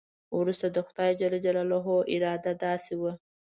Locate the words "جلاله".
1.45-1.77